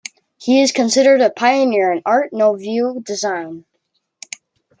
[0.39, 3.65] He is considered a pioneer in Art Nouveau design.